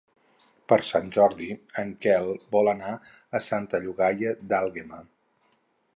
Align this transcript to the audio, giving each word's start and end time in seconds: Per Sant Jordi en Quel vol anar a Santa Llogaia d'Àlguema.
Per 0.71 0.77
Sant 0.87 1.11
Jordi 1.17 1.49
en 1.83 1.91
Quel 2.05 2.29
vol 2.57 2.71
anar 2.73 2.95
a 3.41 3.45
Santa 3.51 3.85
Llogaia 3.85 4.37
d'Àlguema. 4.53 5.05